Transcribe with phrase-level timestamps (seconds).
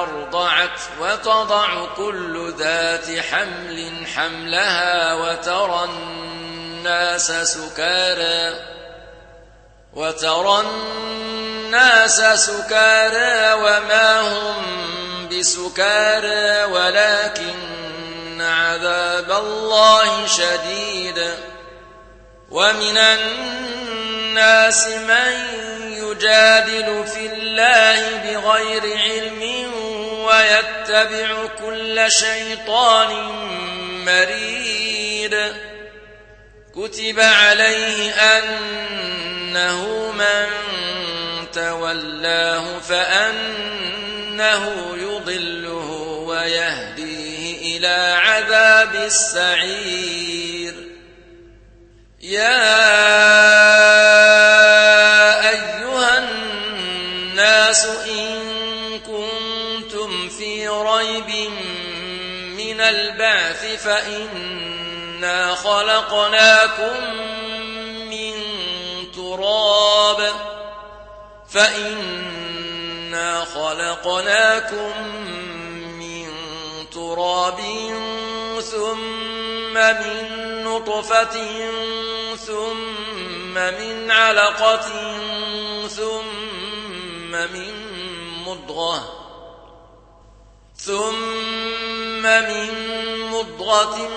[0.00, 8.54] أرضعت وتضع كل ذات حمل حملها وترى الناس سكارى
[9.94, 14.88] وترى الناس سكارى وما هم
[15.28, 21.34] بسكارى ولكن عذاب الله شديد
[22.50, 25.77] ومن الناس من
[26.10, 29.42] يجادل في الله بغير علم
[30.24, 33.10] ويتبع كل شيطان
[34.04, 35.36] مريد.
[36.74, 39.82] كتب عليه أنه
[40.12, 40.46] من
[41.52, 44.64] تولاه فأنه
[44.96, 45.90] يضله
[46.26, 50.74] ويهديه إلى عذاب السعير.
[52.22, 54.07] يا
[57.68, 61.50] الناس إن كنتم في ريب
[62.56, 67.14] من البعث فإنا خلقناكم
[68.08, 68.32] من
[69.12, 70.32] تراب
[71.48, 74.92] فإنا خلقناكم
[75.98, 76.26] من
[76.92, 77.60] تراب
[78.60, 81.36] ثم من نطفة
[82.36, 84.88] ثم من علقة
[85.88, 86.47] ثم
[87.46, 87.74] من
[88.46, 89.18] مضغة
[90.76, 92.70] ثم من
[93.30, 94.08] مضغة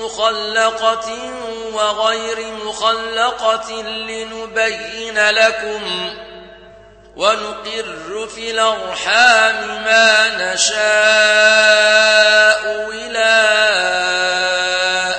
[0.00, 1.32] مخلقة
[1.72, 6.10] وغير مخلقة لنبين لكم
[7.16, 10.74] ونقر في الأرحام ما نشاء
[12.92, 13.34] إلى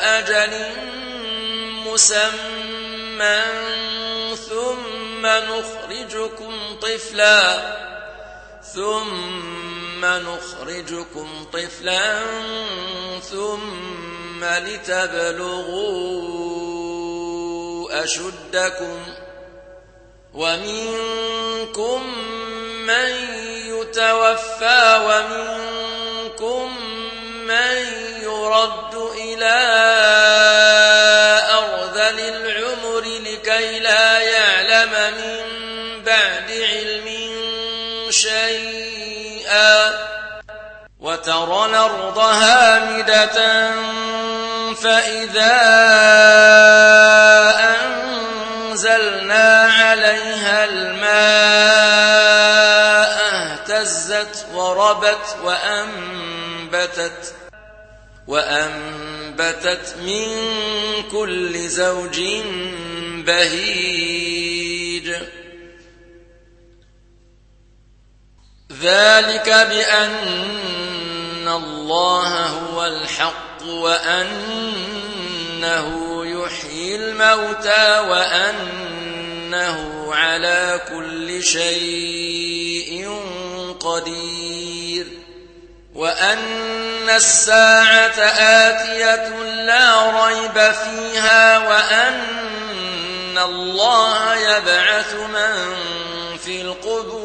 [0.03, 0.65] أجل
[1.85, 2.54] مسمى.
[7.05, 7.75] طفلا
[8.73, 12.19] ثم نخرجكم طفلا
[13.31, 15.73] ثم لتبلغوا
[18.03, 18.99] أشدكم
[20.33, 22.13] ومنكم
[22.87, 23.09] من
[23.65, 26.77] يتوفى ومنكم
[27.45, 27.77] من
[28.21, 29.55] يرد إلى
[31.53, 34.14] أرذل العمر لكي لا
[41.15, 43.71] وترى الأرض هامدة
[44.73, 45.55] فإذا
[48.69, 51.05] أنزلنا عليها الماء
[53.31, 57.35] اهتزت وربت وأنبتت
[58.27, 60.27] وأنبتت من
[61.11, 62.21] كل زوج
[63.25, 65.15] بهيج.
[68.81, 70.84] ذلك بأن
[71.55, 75.05] الله هو الحق وأنه
[76.25, 79.79] يحيي الموتى وأنه
[80.15, 83.19] على كل شيء
[83.79, 85.07] قدير
[85.95, 89.29] وأن الساعة آتية
[89.65, 95.75] لا ريب فيها وأن الله يبعث من
[96.37, 97.24] في القبور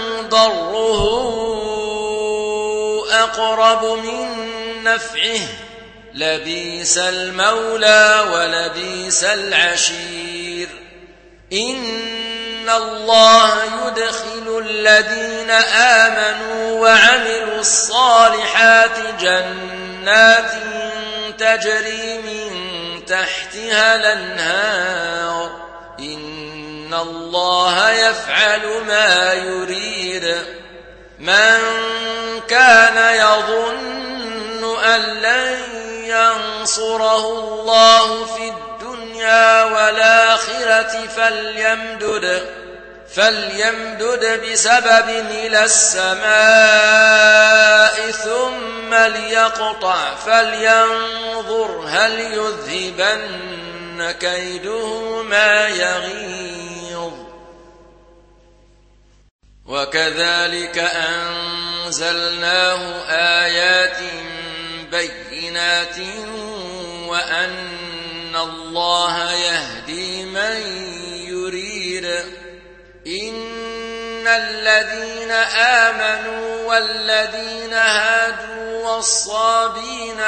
[0.31, 1.21] ضره
[3.11, 4.27] أقرب من
[4.83, 5.39] نفعه.
[6.13, 10.69] لبيس المولى ولبيس العشير.
[11.53, 20.51] إن الله يدخل الذين آمنوا وعملوا الصالحات جنات
[21.37, 22.51] تجري من
[23.05, 25.51] تحتها الأنهار.
[25.99, 26.40] إن
[26.93, 30.35] الله يفعل ما يريد.
[31.19, 31.59] من
[32.47, 35.57] كان يظن أن لن
[36.03, 42.47] ينصره الله في الدنيا والآخرة فليمدد
[43.15, 46.31] فليمدد بسبب إلى السماء
[48.11, 50.15] ثم ليقطع.
[50.25, 56.80] فلينظر هل يذهبن كيده ما يغيظ.
[59.71, 60.77] وكذلك
[61.87, 62.81] أنزلناه
[63.45, 63.97] آيات
[64.91, 65.97] بينات
[67.07, 70.57] وأن الله يهدي من
[71.27, 72.05] يريد.
[73.07, 80.21] إن الذين آمنوا والذين هادوا والصابين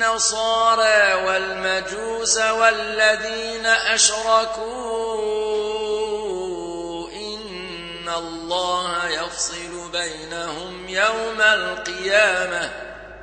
[0.00, 5.14] والنصارى والمجوس والذين أشركوا
[8.18, 12.70] الله يفصل بينهم يوم القيامة.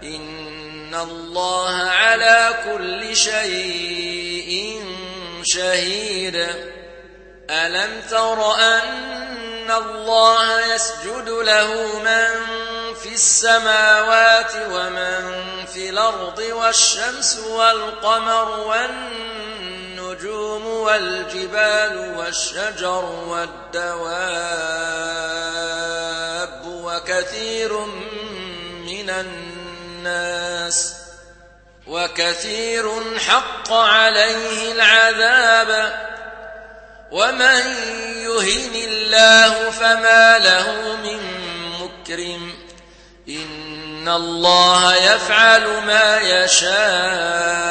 [0.03, 4.83] إن الله على كل شيء
[5.43, 6.47] شهيد.
[7.49, 12.61] ألم تر أن الله يسجد له من
[13.03, 15.41] في السماوات ومن
[15.73, 18.67] في الأرض والشمس والقمر
[20.21, 24.11] والنجوم والجبال والشجر والدواب
[26.65, 27.77] وكثير
[28.85, 30.93] من الناس
[31.87, 36.01] وكثير حق عليه العذاب
[37.11, 37.61] ومن
[38.15, 41.19] يهن الله فما له من
[41.81, 42.53] مكرم
[43.29, 47.70] إن الله يفعل ما يشاء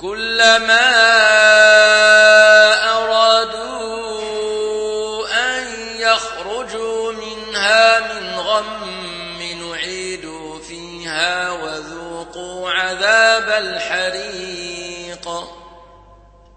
[0.00, 0.90] كلما
[2.96, 3.98] أرادوا
[5.28, 5.64] أن
[5.98, 15.28] يخرجوا منها من غم نعيدوا فيها وذوقوا عذاب الحريق.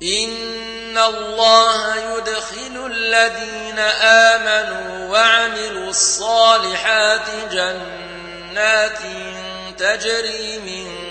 [0.03, 3.79] إن الله يدخل الذين
[4.29, 8.99] آمنوا وعملوا الصالحات جنات
[9.77, 11.10] تجري من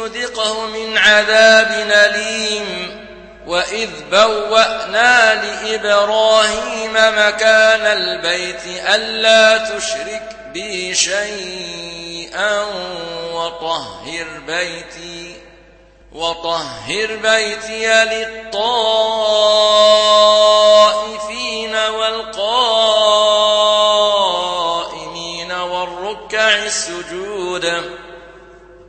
[0.00, 3.00] نذقه من عذاب أليم
[3.46, 8.62] وإذ بوأنا لإبراهيم مكان البيت
[8.94, 12.60] ألا تشرك بي شيئا
[13.34, 15.36] وطهر بيتي
[16.12, 18.54] وطهر بيتي للطائفين
[21.74, 23.12] والقائمين
[25.52, 28.00] والركع السجود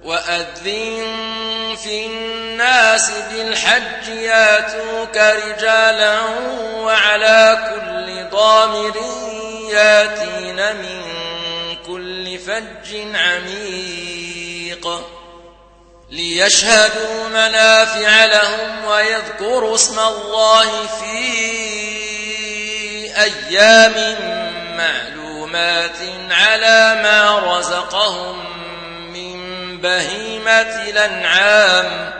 [0.04, 6.20] وأذن في الناس بالحج ياتوك رجالا
[6.76, 8.96] وعلى كل ضامر
[9.72, 11.02] ياتين من
[11.88, 15.02] كل فج عميق
[16.10, 21.52] ليشهدوا منافع لهم ويذكروا اسم الله في
[23.18, 24.16] أيام
[24.78, 25.98] معلومات
[26.32, 28.61] على ما رزقهم
[29.82, 32.12] بهيمة الأنعام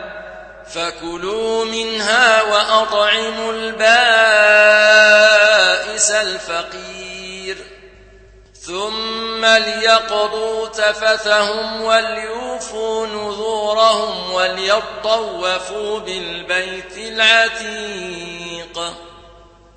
[0.74, 3.82] فكلوا منها وأطعموا البائس
[6.10, 7.56] الفقير
[8.60, 18.78] ثم ليقضوا تفثهم وليوفوا نذورهم وليطوفوا بالبيت العتيق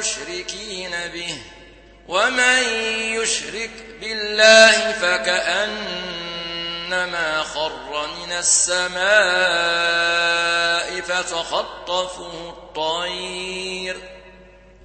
[0.00, 1.38] غير مشركين به.
[2.08, 2.62] ومن
[3.14, 6.12] يشرك بالله فكأنما
[7.42, 9.00] خر من السماء
[11.00, 13.96] فتخطفه الطير.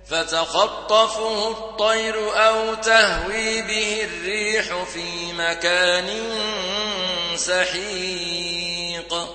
[0.10, 6.20] فتخطفه الطير أو تهوي به الريح في مكان
[7.36, 9.35] سحيق.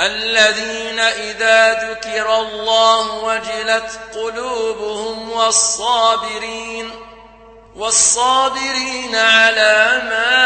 [0.00, 6.90] الذين إذا ذكر الله وجلت قلوبهم والصابرين
[7.76, 10.40] والصابرين على ما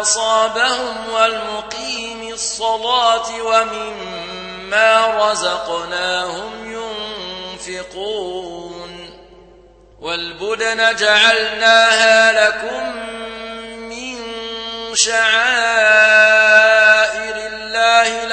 [0.00, 6.80] أصابهم والمقيم الصلاة ومما رزقناهم
[7.66, 9.10] ينفقون
[10.00, 12.96] والبدن جعلناها لكم
[13.88, 14.16] من
[14.94, 16.43] شعائر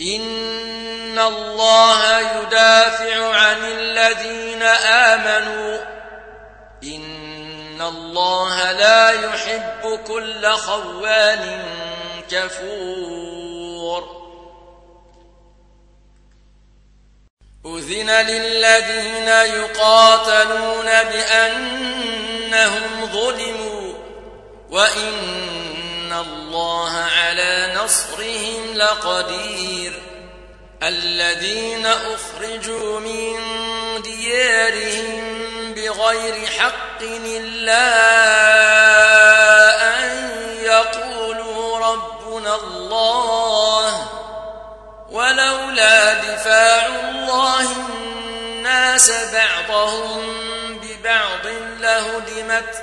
[0.00, 5.78] إن الله يدافع عن الذين آمنوا.
[6.84, 11.64] إن الله لا يحب كل خوان
[12.30, 14.22] كفور.
[17.66, 23.92] أذن للذين يقاتلون بأنهم ظلموا.
[24.70, 25.12] وإن
[26.20, 29.92] الله على نصرهم لقدير
[30.82, 33.36] الذين أخرجوا من
[34.02, 35.32] ديارهم
[35.74, 37.88] بغير حق إلا
[39.98, 40.30] أن
[40.62, 44.08] يقولوا ربنا الله
[45.10, 50.22] ولولا دفاع الله الناس بعضهم
[50.82, 51.46] ببعض
[51.80, 52.82] لهدمت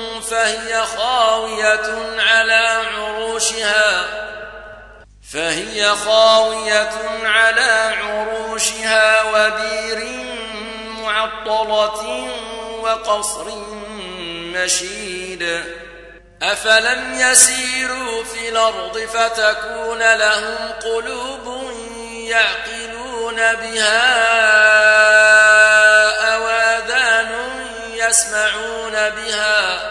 [0.31, 4.05] فهي خاوية على عروشها.
[5.33, 6.91] فهي خاوية
[7.23, 10.25] على عروشها وبير
[11.03, 12.29] معطلة
[12.81, 13.45] وقصر
[14.55, 15.63] مشيد.
[16.41, 21.71] أفلم يسيروا في الأرض فتكون لهم قلوب
[22.11, 24.01] يعقلون بها
[26.35, 27.31] أواذان
[27.93, 29.90] يسمعون بها.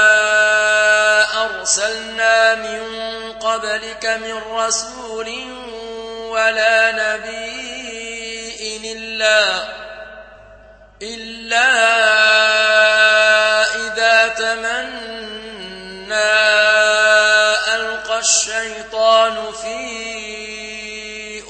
[3.51, 5.29] قبلك من رسول
[6.29, 9.63] ولا نبي إلا
[11.01, 11.71] إلا
[13.75, 16.15] إذا تمنى
[17.75, 19.83] ألقى الشيطان في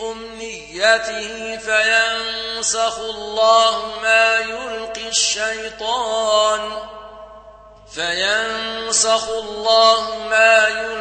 [0.02, 6.72] أمنيته فينسخ الله ما يلقي الشيطان
[7.94, 11.01] فينسخ الله ما يلقي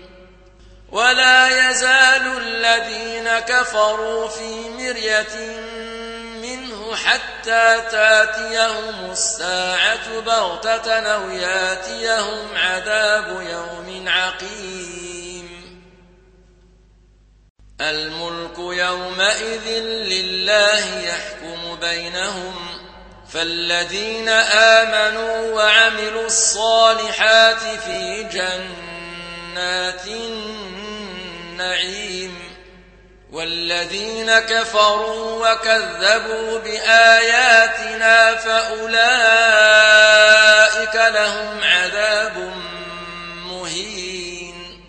[0.91, 5.55] ولا يزال الذين كفروا في مرية
[6.41, 15.11] منه حتى تاتيهم الساعة بغتة أو ياتيهم عذاب يوم عقيم.
[17.81, 22.55] الملك يومئذ لله يحكم بينهم
[23.33, 28.23] فالذين آمنوا وعملوا الصالحات في
[29.51, 30.07] جنات
[31.57, 32.39] النعيم
[33.31, 38.95] والذين كفروا وكذبوا بآياتنا فأولئك
[40.95, 42.53] لهم عذاب
[43.49, 44.83] مهين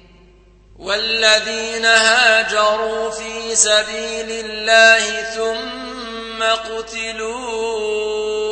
[0.78, 8.51] والذين هاجروا في سبيل الله ثم قتلوا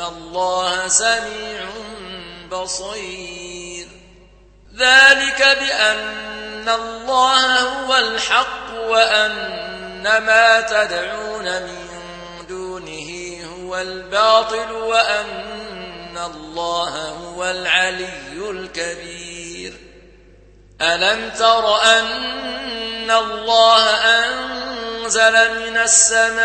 [0.00, 1.66] الله سميع
[2.50, 3.86] بصير
[4.76, 11.84] ذلك بأن الله هو الحق وأن ما تدعون من
[13.74, 19.72] هو الباطل وأن الله هو العلي الكبير
[20.82, 26.44] ألم تر أن الله أنزل من السماء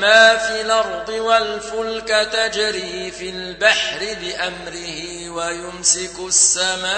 [0.00, 6.96] ما في الأرض والفلك تجري في البحر بأمره ويمسك السماء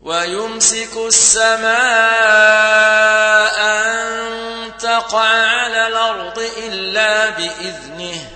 [0.00, 1.72] ويمسك السماء
[3.60, 8.30] أن تقع على الأرض إلا بإذنه.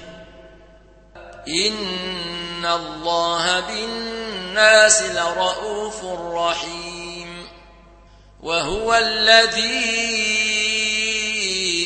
[1.48, 7.48] إن الله بالناس لرؤوف رحيم.
[8.42, 10.85] وهو الذي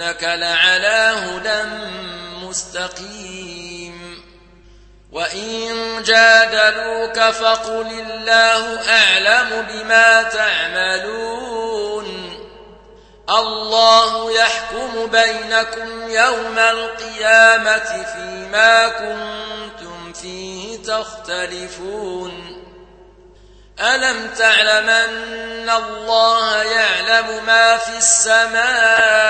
[0.00, 1.62] إنك لعلى هدى
[2.46, 4.24] مستقيم.
[5.12, 12.06] وإن جادلوك فقل الله أعلم بما تعملون.
[13.30, 22.60] الله يحكم بينكم يوم القيامة فيما كنتم فيه تختلفون.
[23.80, 29.29] ألم تعلم أن الله يعلم ما في السماء؟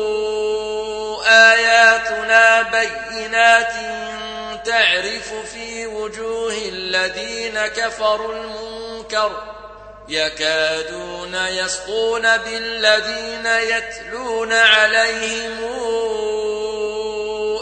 [1.41, 3.73] آياتنا بينات
[4.65, 9.31] تعرف في وجوه الذين كفروا المنكر
[10.09, 15.63] يكادون يسقون بالذين يتلون عليهم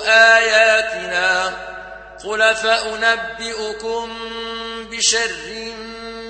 [0.08, 1.54] آياتنا
[2.26, 4.18] قل فأنبئكم
[4.92, 5.32] بشر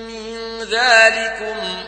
[0.07, 1.87] من ذلكم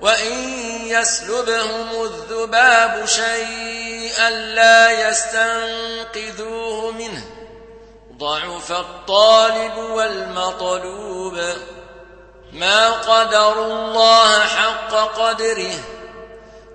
[0.00, 0.32] وإن
[0.86, 7.24] يسلبهم الذباب شيئا لا يستنقذوه منه
[8.18, 11.40] ضعف الطالب والمطلوب
[12.52, 15.74] ما قدروا الله حق قدره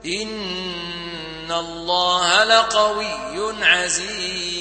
[0.05, 4.60] إن الله لقوي عزيز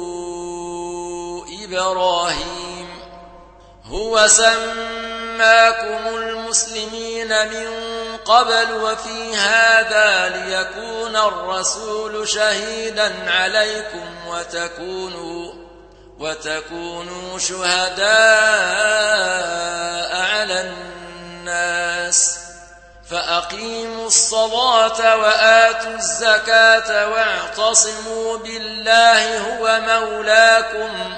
[1.73, 2.87] إبراهيم
[3.85, 7.67] هو سماكم المسلمين من
[8.25, 15.53] قبل وفي هذا ليكون الرسول شهيدا عليكم وتكونوا
[16.19, 18.07] وتكونوا شهداء
[20.21, 22.39] على الناس
[23.09, 31.17] فأقيموا الصلاة وآتوا الزكاة واعتصموا بالله هو مولاكم